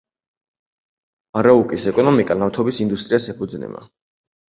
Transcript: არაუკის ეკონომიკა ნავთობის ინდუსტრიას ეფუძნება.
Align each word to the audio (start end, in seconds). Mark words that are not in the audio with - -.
არაუკის 1.43 1.87
ეკონომიკა 1.93 2.41
ნავთობის 2.43 2.83
ინდუსტრიას 2.89 3.33
ეფუძნება. 3.37 3.89